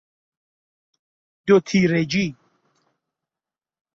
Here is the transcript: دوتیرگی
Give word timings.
دوتیرگی 1.47 2.35